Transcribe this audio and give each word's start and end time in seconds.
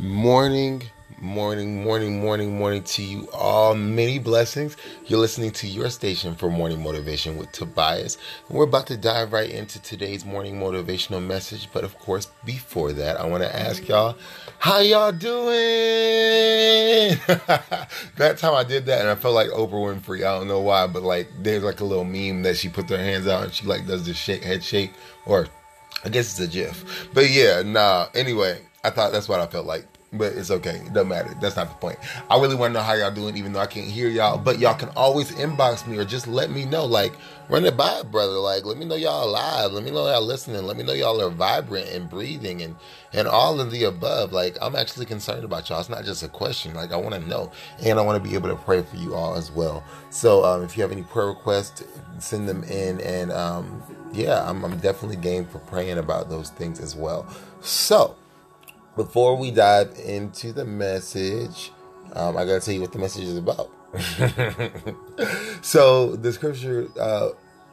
Morning, 0.00 0.82
morning, 1.18 1.84
morning, 1.84 2.22
morning, 2.22 2.56
morning 2.56 2.82
to 2.84 3.02
you 3.02 3.28
all. 3.34 3.74
Many 3.74 4.18
blessings. 4.18 4.78
You're 5.06 5.18
listening 5.18 5.50
to 5.50 5.66
your 5.66 5.90
station 5.90 6.34
for 6.36 6.48
morning 6.48 6.82
motivation 6.82 7.36
with 7.36 7.52
Tobias. 7.52 8.16
And 8.48 8.56
we're 8.56 8.64
about 8.64 8.86
to 8.86 8.96
dive 8.96 9.34
right 9.34 9.50
into 9.50 9.78
today's 9.82 10.24
morning 10.24 10.54
motivational 10.54 11.22
message. 11.22 11.68
But 11.70 11.84
of 11.84 11.98
course, 11.98 12.28
before 12.46 12.94
that, 12.94 13.20
I 13.20 13.26
want 13.26 13.42
to 13.42 13.54
ask 13.54 13.86
y'all, 13.88 14.16
how 14.58 14.78
y'all 14.78 15.12
doing? 15.12 15.50
that 18.16 18.38
time 18.38 18.54
I 18.54 18.64
did 18.64 18.86
that 18.86 19.02
and 19.02 19.10
I 19.10 19.16
felt 19.16 19.34
like 19.34 19.50
Oprah 19.50 20.00
Winfrey. 20.00 20.20
I 20.20 20.38
don't 20.38 20.48
know 20.48 20.62
why, 20.62 20.86
but 20.86 21.02
like 21.02 21.28
there's 21.42 21.62
like 21.62 21.80
a 21.80 21.84
little 21.84 22.06
meme 22.06 22.40
that 22.44 22.56
she 22.56 22.70
puts 22.70 22.88
her 22.88 22.96
hands 22.96 23.26
out 23.26 23.44
and 23.44 23.52
she 23.52 23.66
like 23.66 23.86
does 23.86 24.06
this 24.06 24.16
shake 24.16 24.44
head 24.44 24.64
shake 24.64 24.92
or 25.26 25.48
I 26.06 26.08
guess 26.08 26.30
it's 26.30 26.40
a 26.40 26.50
GIF. 26.50 27.10
But 27.12 27.28
yeah, 27.28 27.60
nah. 27.60 28.06
Anyway, 28.14 28.60
I 28.82 28.90
thought 28.90 29.12
that's 29.12 29.28
what 29.28 29.40
I 29.40 29.46
felt 29.46 29.66
like. 29.66 29.86
But 30.12 30.32
it's 30.32 30.50
okay. 30.50 30.82
It 30.84 30.92
doesn't 30.92 31.08
matter. 31.08 31.32
That's 31.40 31.54
not 31.54 31.68
the 31.68 31.76
point. 31.76 31.96
I 32.28 32.40
really 32.40 32.56
want 32.56 32.74
to 32.74 32.80
know 32.80 32.84
how 32.84 32.94
y'all 32.94 33.12
doing, 33.12 33.36
even 33.36 33.52
though 33.52 33.60
I 33.60 33.66
can't 33.66 33.86
hear 33.86 34.08
y'all. 34.08 34.38
But 34.38 34.58
y'all 34.58 34.74
can 34.74 34.88
always 34.96 35.30
inbox 35.30 35.86
me 35.86 35.98
or 35.98 36.04
just 36.04 36.26
let 36.26 36.50
me 36.50 36.64
know. 36.64 36.84
Like, 36.84 37.12
run 37.48 37.64
it 37.64 37.76
by, 37.76 38.02
brother. 38.02 38.32
Like, 38.32 38.64
let 38.64 38.76
me 38.76 38.84
know 38.84 38.96
y'all 38.96 39.24
alive. 39.24 39.70
Let 39.70 39.84
me 39.84 39.92
know 39.92 40.10
y'all 40.10 40.26
listening. 40.26 40.64
Let 40.64 40.76
me 40.76 40.82
know 40.82 40.94
y'all 40.94 41.22
are 41.22 41.30
vibrant 41.30 41.90
and 41.90 42.10
breathing 42.10 42.60
and 42.60 42.74
and 43.12 43.28
all 43.28 43.60
of 43.60 43.70
the 43.70 43.84
above. 43.84 44.32
Like, 44.32 44.56
I'm 44.60 44.74
actually 44.74 45.06
concerned 45.06 45.44
about 45.44 45.68
y'all. 45.68 45.78
It's 45.78 45.88
not 45.88 46.04
just 46.04 46.24
a 46.24 46.28
question. 46.28 46.74
Like, 46.74 46.90
I 46.90 46.96
want 46.96 47.14
to 47.14 47.20
know, 47.28 47.52
and 47.80 47.96
I 47.96 48.02
want 48.02 48.20
to 48.20 48.28
be 48.28 48.34
able 48.34 48.48
to 48.48 48.56
pray 48.56 48.82
for 48.82 48.96
you 48.96 49.14
all 49.14 49.36
as 49.36 49.52
well. 49.52 49.84
So, 50.10 50.44
um, 50.44 50.64
if 50.64 50.76
you 50.76 50.82
have 50.82 50.90
any 50.90 51.04
prayer 51.04 51.28
requests, 51.28 51.84
send 52.18 52.48
them 52.48 52.64
in, 52.64 53.00
and 53.02 53.30
um, 53.30 53.80
yeah, 54.12 54.48
I'm, 54.48 54.64
I'm 54.64 54.76
definitely 54.78 55.16
game 55.18 55.46
for 55.46 55.60
praying 55.60 55.98
about 55.98 56.28
those 56.30 56.50
things 56.50 56.80
as 56.80 56.96
well. 56.96 57.28
So 57.60 58.16
before 59.00 59.34
we 59.34 59.50
dive 59.50 59.98
into 60.04 60.52
the 60.52 60.66
message, 60.66 61.72
um, 62.12 62.36
I 62.36 62.44
gotta 62.44 62.60
tell 62.60 62.74
you 62.74 62.82
what 62.82 62.92
the 62.92 62.98
message 62.98 63.24
is 63.24 63.38
about. 63.38 63.70
so 65.64 66.16
the 66.16 66.30
scripture 66.30 66.86
uh, 67.00 67.30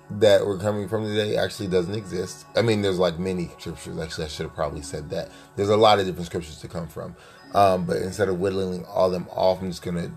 that 0.09 0.47
we're 0.47 0.57
coming 0.57 0.87
from 0.87 1.03
today 1.03 1.35
actually 1.35 1.67
doesn't 1.67 1.95
exist. 1.95 2.45
I 2.55 2.61
mean, 2.61 2.81
there's 2.81 2.97
like 2.97 3.19
many 3.19 3.51
scriptures. 3.59 3.99
Actually, 3.99 4.23
I 4.23 4.27
should 4.29 4.45
have 4.45 4.55
probably 4.55 4.81
said 4.81 5.09
that. 5.09 5.29
There's 5.57 5.67
a 5.67 5.75
lot 5.75 5.99
of 5.99 6.05
different 6.05 6.27
scriptures 6.27 6.61
to 6.61 6.69
come 6.69 6.87
from. 6.87 7.13
Um, 7.53 7.85
but 7.85 7.97
instead 7.97 8.29
of 8.29 8.39
whittling 8.39 8.85
all 8.85 9.09
them 9.09 9.27
off, 9.29 9.61
I'm 9.61 9.67
just 9.67 9.81
gonna 9.81 10.09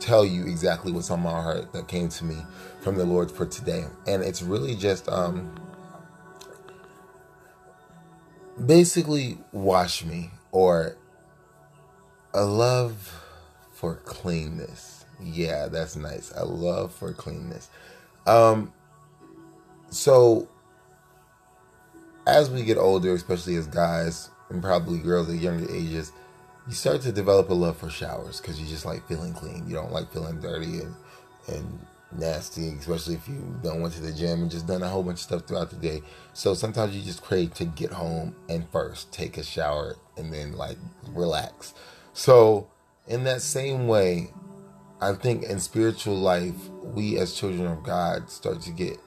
tell 0.00 0.26
you 0.26 0.42
exactly 0.42 0.92
what's 0.92 1.10
on 1.10 1.20
my 1.20 1.30
heart 1.30 1.72
that 1.72 1.88
came 1.88 2.10
to 2.10 2.26
me 2.26 2.36
from 2.82 2.96
the 2.96 3.06
Lord 3.06 3.30
for 3.30 3.46
today, 3.46 3.86
and 4.06 4.22
it's 4.22 4.42
really 4.42 4.76
just 4.76 5.08
um, 5.08 5.50
basically 8.66 9.38
wash 9.50 10.04
me 10.04 10.30
or 10.52 10.96
a 12.34 12.44
love 12.44 13.14
for 13.72 13.96
cleanness. 13.96 15.04
Yeah, 15.20 15.66
that's 15.66 15.96
nice. 15.96 16.32
A 16.34 16.44
love 16.44 16.92
for 16.92 17.12
cleanness. 17.12 17.68
Um 18.26 18.72
so 19.90 20.48
as 22.26 22.50
we 22.50 22.62
get 22.62 22.76
older, 22.76 23.14
especially 23.14 23.56
as 23.56 23.66
guys 23.66 24.28
and 24.50 24.62
probably 24.62 24.98
girls 24.98 25.30
at 25.30 25.36
younger 25.36 25.70
ages, 25.72 26.12
you 26.68 26.74
start 26.74 27.00
to 27.02 27.12
develop 27.12 27.48
a 27.48 27.54
love 27.54 27.78
for 27.78 27.88
showers 27.88 28.40
because 28.40 28.60
you 28.60 28.66
just 28.66 28.84
like 28.84 29.06
feeling 29.08 29.32
clean. 29.32 29.66
You 29.66 29.74
don't 29.74 29.92
like 29.92 30.12
feeling 30.12 30.40
dirty 30.40 30.80
and 30.80 30.94
and 31.48 31.86
nasty, 32.16 32.68
especially 32.70 33.14
if 33.14 33.28
you 33.28 33.58
don't 33.62 33.80
went 33.80 33.94
to 33.94 34.00
the 34.00 34.12
gym 34.12 34.42
and 34.42 34.50
just 34.50 34.66
done 34.66 34.82
a 34.82 34.88
whole 34.88 35.02
bunch 35.02 35.16
of 35.16 35.22
stuff 35.22 35.46
throughout 35.46 35.70
the 35.70 35.76
day. 35.76 36.02
So 36.32 36.54
sometimes 36.54 36.96
you 36.96 37.02
just 37.02 37.22
crave 37.22 37.54
to 37.54 37.64
get 37.64 37.92
home 37.92 38.34
and 38.48 38.68
first 38.70 39.12
take 39.12 39.36
a 39.36 39.42
shower 39.42 39.96
and 40.16 40.32
then 40.32 40.52
like 40.52 40.78
relax. 41.08 41.74
So 42.12 42.68
in 43.06 43.24
that 43.24 43.42
same 43.42 43.86
way, 43.86 44.32
I 45.00 45.12
think 45.12 45.44
in 45.44 45.60
spiritual 45.60 46.16
life, 46.16 46.68
we 46.82 47.18
as 47.18 47.34
children 47.34 47.66
of 47.66 47.84
God 47.84 48.30
start 48.30 48.60
to 48.62 48.70
get 48.70 48.98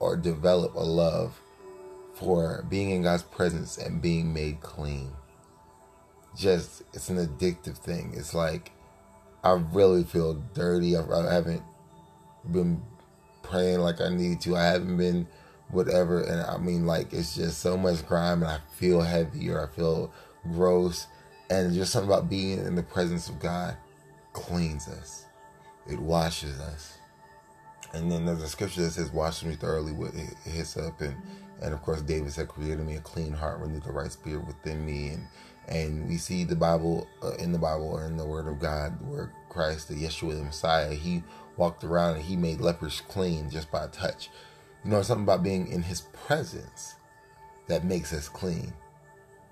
or 0.00 0.16
develop 0.16 0.74
a 0.74 0.80
love 0.80 1.40
for 2.14 2.64
being 2.68 2.90
in 2.90 3.02
God's 3.02 3.22
presence 3.22 3.78
and 3.78 4.02
being 4.02 4.32
made 4.32 4.60
clean. 4.60 5.12
Just 6.36 6.82
it's 6.92 7.08
an 7.08 7.24
addictive 7.24 7.78
thing. 7.78 8.14
It's 8.16 8.34
like 8.34 8.72
I 9.48 9.52
really 9.72 10.04
feel 10.04 10.34
dirty. 10.54 10.96
I, 10.96 11.00
I 11.00 11.32
haven't 11.32 11.62
been 12.50 12.82
praying 13.42 13.80
like 13.80 14.00
I 14.00 14.10
need 14.10 14.40
to. 14.42 14.56
I 14.56 14.64
haven't 14.64 14.96
been 14.96 15.26
whatever. 15.70 16.22
And 16.22 16.42
I 16.42 16.58
mean, 16.58 16.86
like, 16.86 17.12
it's 17.12 17.34
just 17.34 17.60
so 17.60 17.76
much 17.76 18.06
grime 18.06 18.42
and 18.42 18.50
I 18.50 18.58
feel 18.72 19.00
heavy 19.00 19.50
or 19.50 19.66
I 19.66 19.74
feel 19.74 20.12
gross. 20.52 21.06
And 21.50 21.74
just 21.74 21.92
something 21.92 22.10
about 22.10 22.28
being 22.28 22.58
in 22.58 22.74
the 22.74 22.82
presence 22.82 23.28
of 23.28 23.40
God 23.40 23.76
cleans 24.34 24.86
us, 24.86 25.24
it 25.86 25.98
washes 25.98 26.60
us. 26.60 26.98
And 27.94 28.12
then 28.12 28.26
there's 28.26 28.42
a 28.42 28.48
scripture 28.48 28.82
that 28.82 28.90
says, 28.90 29.10
Wash 29.10 29.42
me 29.42 29.54
thoroughly 29.54 29.92
with 29.92 30.14
hyssop. 30.44 31.00
And, 31.00 31.16
and 31.62 31.72
of 31.72 31.80
course, 31.80 32.02
David 32.02 32.32
said, 32.32 32.48
Created 32.48 32.80
me 32.80 32.96
a 32.96 33.00
clean 33.00 33.32
heart, 33.32 33.60
renew 33.60 33.80
the 33.80 33.92
right 33.92 34.12
spirit 34.12 34.46
within 34.46 34.84
me. 34.84 35.08
And 35.08 35.26
and 35.68 36.08
we 36.08 36.16
see 36.16 36.44
the 36.44 36.56
Bible 36.56 37.06
uh, 37.22 37.34
in 37.34 37.52
the 37.52 37.58
Bible 37.58 37.88
or 37.88 38.06
in 38.06 38.16
the 38.16 38.26
Word 38.26 38.48
of 38.48 38.58
God 38.58 38.98
where 39.06 39.32
Christ, 39.48 39.88
the 39.88 39.94
Yeshua, 39.94 40.36
the 40.36 40.44
Messiah, 40.44 40.94
he 40.94 41.22
walked 41.56 41.84
around 41.84 42.16
and 42.16 42.24
he 42.24 42.36
made 42.36 42.60
lepers 42.60 43.02
clean 43.08 43.50
just 43.50 43.70
by 43.70 43.86
touch. 43.88 44.30
You 44.84 44.90
know, 44.90 45.02
something 45.02 45.24
about 45.24 45.42
being 45.42 45.68
in 45.68 45.82
his 45.82 46.02
presence 46.26 46.94
that 47.66 47.84
makes 47.84 48.12
us 48.12 48.28
clean, 48.28 48.72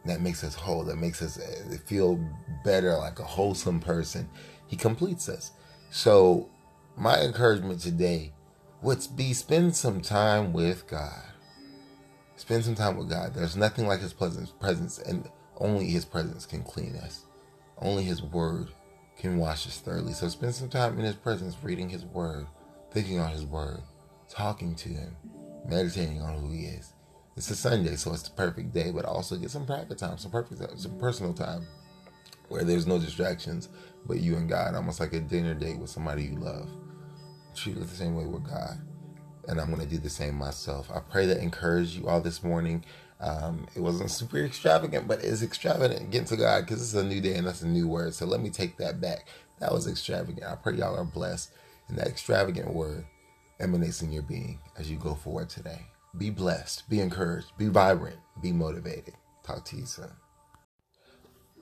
that 0.06 0.21
makes 0.21 0.43
us 0.43 0.55
whole, 0.55 0.84
that 0.84 0.97
makes 0.97 1.21
us 1.21 1.38
uh, 1.38 1.76
feel 1.84 2.19
better, 2.65 2.97
like 2.97 3.19
a 3.19 3.25
wholesome 3.25 3.81
person. 3.81 4.28
He 4.66 4.76
completes 4.76 5.28
us. 5.28 5.53
So, 5.91 6.49
my 6.97 7.21
encouragement 7.21 7.81
today 7.81 8.32
would 8.82 9.06
be 9.16 9.32
spend 9.32 9.76
some 9.76 10.00
time 10.00 10.53
with 10.53 10.87
God. 10.87 11.22
Spend 12.37 12.65
some 12.65 12.75
time 12.75 12.97
with 12.97 13.10
God. 13.10 13.34
There's 13.34 13.56
nothing 13.56 13.87
like 13.87 14.00
his 14.00 14.12
presence. 14.12 14.50
presence. 14.50 14.99
And 14.99 15.28
only 15.59 15.87
His 15.87 16.05
presence 16.05 16.47
can 16.47 16.62
clean 16.62 16.97
us. 16.97 17.25
Only 17.78 18.05
His 18.05 18.22
Word 18.22 18.69
can 19.19 19.39
wash 19.39 19.67
us 19.67 19.81
thoroughly. 19.81 20.12
So 20.12 20.28
spend 20.28 20.55
some 20.55 20.69
time 20.69 20.99
in 20.99 21.05
His 21.05 21.15
presence, 21.15 21.56
reading 21.62 21.89
His 21.89 22.05
Word, 22.05 22.47
thinking 22.91 23.19
on 23.19 23.31
His 23.33 23.44
Word, 23.44 23.81
talking 24.28 24.75
to 24.77 24.89
Him, 24.89 25.17
meditating 25.69 26.21
on 26.21 26.39
who 26.39 26.50
He 26.50 26.65
is. 26.65 26.93
It's 27.37 27.50
a 27.50 27.56
Sunday, 27.56 27.97
so 27.97 28.15
it's 28.15 28.22
the 28.22 28.31
perfect 28.31 28.72
day, 28.72 28.91
but 28.91 29.05
also 29.05 29.37
get 29.37 29.50
some 29.50 29.67
private 29.67 29.99
time, 29.99 30.17
some 30.17 30.31
perfect, 30.31 30.81
some 30.81 30.99
personal 30.99 31.34
time, 31.34 31.67
where 32.49 32.65
there's 32.65 32.87
no 32.87 32.99
distractions, 32.99 33.69
but 34.06 34.21
you 34.21 34.37
and 34.37 34.49
God, 34.49 34.75
almost 34.75 35.00
like 35.00 35.12
a 35.12 35.21
dinner 35.21 35.53
date 35.55 35.78
with 35.78 35.91
somebody 35.91 36.25
you 36.25 36.37
love. 36.37 36.69
Treat 37.55 37.77
it 37.77 37.81
the 37.81 37.87
same 37.88 38.15
way 38.15 38.25
with 38.25 38.49
God, 38.49 38.78
and 39.49 39.61
I'm 39.61 39.69
going 39.69 39.83
to 39.83 39.87
do 39.87 39.99
the 39.99 40.09
same 40.09 40.34
myself. 40.34 40.91
I 40.91 41.00
pray 41.00 41.27
that 41.27 41.38
encourage 41.38 41.97
you 41.97 42.09
all 42.09 42.23
this 42.23 42.43
morning. 42.43 42.84
Um, 43.21 43.66
it 43.75 43.81
wasn't 43.81 44.10
super 44.10 44.38
extravagant, 44.38 45.09
but 45.09 45.25
it's 45.25 45.43
extravagant 45.43 46.10
getting 46.10 46.27
to 46.28 46.37
God 46.37 46.62
because 46.62 46.82
it's 46.82 46.94
a 46.94 47.04
new 47.04 47.21
day 47.21 47.34
and 47.37 47.47
that's 47.47 47.62
a 47.62 47.69
new 47.69 47.88
word. 47.88 48.15
So 48.15 48.27
let 48.27 48.41
me 48.41 48.50
take 48.50 48.77
that 48.78 49.00
back. 49.00 49.27
That 49.60 49.72
was 49.72 49.87
extravagant. 49.87 50.47
I 50.47 50.54
pray 50.56 50.75
y'all 50.75 50.97
are 50.97 51.04
blessed, 51.04 51.50
and 51.88 51.97
that 51.99 52.09
extravagant 52.09 52.75
word 52.75 53.06
emanates 53.59 54.03
in 54.03 54.12
your 54.12 54.22
being 54.22 54.59
as 54.78 54.91
you 54.91 54.99
go 54.99 55.15
forward 55.15 55.49
today. 55.49 55.87
Be 56.19 56.31
blessed, 56.31 56.88
be 56.88 57.00
encouraged, 57.00 57.56
be 57.56 57.69
vibrant, 57.69 58.16
be 58.43 58.53
motivated. 58.53 59.15
Talk 59.43 59.65
to 59.66 59.76
you 59.76 59.87
soon. 59.87 60.10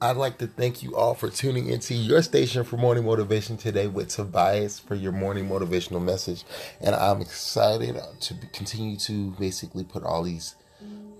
I'd 0.00 0.16
like 0.16 0.38
to 0.38 0.46
thank 0.46 0.82
you 0.82 0.96
all 0.96 1.14
for 1.14 1.30
tuning 1.30 1.68
into 1.68 1.94
your 1.94 2.20
station 2.22 2.64
for 2.64 2.76
morning 2.76 3.04
motivation 3.04 3.56
today 3.56 3.86
with 3.86 4.08
Tobias 4.08 4.78
for 4.78 4.94
your 4.94 5.12
morning 5.12 5.48
motivational 5.48 6.02
message. 6.02 6.44
And 6.80 6.94
I'm 6.94 7.20
excited 7.20 7.98
to 8.20 8.34
continue 8.52 8.96
to 8.98 9.30
basically 9.38 9.84
put 9.84 10.02
all 10.02 10.24
these 10.24 10.56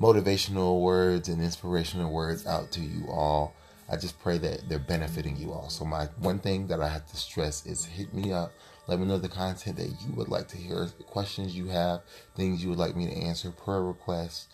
motivational 0.00 0.80
words 0.80 1.28
and 1.28 1.42
inspirational 1.42 2.12
words 2.12 2.46
out 2.46 2.70
to 2.72 2.80
you 2.80 3.06
all. 3.08 3.54
I 3.88 3.96
just 3.96 4.18
pray 4.20 4.38
that 4.38 4.68
they're 4.68 4.78
benefiting 4.78 5.36
you 5.36 5.52
all. 5.52 5.68
So 5.68 5.84
my 5.84 6.06
one 6.18 6.38
thing 6.38 6.66
that 6.68 6.80
I 6.80 6.88
have 6.88 7.06
to 7.06 7.16
stress 7.16 7.66
is 7.66 7.84
hit 7.84 8.14
me 8.14 8.32
up. 8.32 8.52
Let 8.86 8.98
me 8.98 9.06
know 9.06 9.18
the 9.18 9.28
content 9.28 9.76
that 9.76 9.88
you 9.88 10.14
would 10.14 10.28
like 10.28 10.48
to 10.48 10.56
hear, 10.56 10.88
questions 11.06 11.56
you 11.56 11.68
have, 11.68 12.02
things 12.34 12.62
you 12.62 12.70
would 12.70 12.78
like 12.78 12.96
me 12.96 13.06
to 13.06 13.12
answer, 13.12 13.50
prayer 13.50 13.82
requests, 13.82 14.48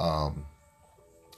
um, 0.00 0.46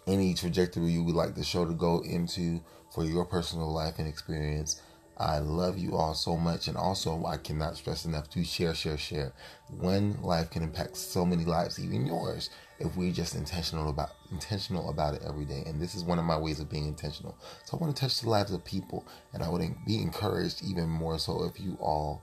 any 0.07 0.35
trajectory 0.35 0.91
you 0.91 1.03
would 1.03 1.15
like 1.15 1.35
the 1.35 1.43
show 1.43 1.65
to 1.65 1.73
go 1.73 2.01
into 2.05 2.61
for 2.95 3.05
your 3.05 3.25
personal 3.25 3.73
life 3.73 3.99
and 3.99 4.07
experience. 4.07 4.81
I 5.19 5.39
love 5.39 5.79
you 5.79 5.97
all 5.97 6.15
so 6.15 6.37
much, 6.37 6.69
and 6.69 6.77
also 6.77 7.25
I 7.25 7.39
cannot 7.39 7.77
stress 7.77 8.05
enough 8.05 8.29
to 8.31 8.45
share, 8.45 8.75
share, 8.75 8.99
share. 8.99 9.33
One 9.69 10.21
life 10.23 10.51
can 10.51 10.63
impact 10.63 10.97
so 10.97 11.25
many 11.25 11.45
lives, 11.45 11.83
even 11.83 12.07
yours, 12.07 12.51
if 12.79 12.97
we're 12.97 13.13
just 13.13 13.35
intentional 13.35 13.89
about 13.89 14.11
intentional 14.31 14.91
about 14.91 15.15
it 15.15 15.23
every 15.27 15.47
day. 15.47 15.63
And 15.67 15.81
this 15.81 15.95
is 15.95 16.05
one 16.05 16.19
of 16.19 16.27
my 16.27 16.37
ways 16.37 16.61
of 16.61 16.69
being 16.69 16.87
intentional. 16.87 17.39
So 17.65 17.77
I 17.77 17.81
want 17.81 17.97
to 17.97 18.01
touch 18.01 18.21
the 18.21 18.29
lives 18.29 18.53
of 18.53 18.65
people, 18.65 19.07
and 19.33 19.43
I 19.43 19.49
would 19.49 19.63
be 19.87 20.03
encouraged 20.03 20.63
even 20.63 20.89
more 20.89 21.19
so 21.19 21.45
if 21.45 21.59
you 21.59 21.79
all 21.81 22.23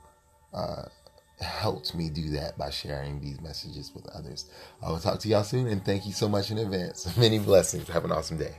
uh, 0.54 0.84
helped 1.42 1.96
me 1.96 2.10
do 2.10 2.30
that 2.32 2.58
by 2.60 2.70
sharing 2.70 3.20
these 3.20 3.42
messages 3.42 3.92
with 3.96 4.08
others. 4.10 4.50
I 4.84 4.90
will 4.90 5.00
talk 5.00 5.20
to 5.22 5.28
y'all 5.28 5.44
soon, 5.44 5.68
and 5.68 5.84
thank 5.84 6.06
you 6.06 6.14
so 6.14 6.30
much 6.30 6.52
in 6.52 6.60
advance. 6.60 7.18
Many 7.18 7.40
blessings. 7.40 7.88
Have 7.90 8.06
an 8.06 8.12
awesome 8.12 8.38
day. 8.38 8.56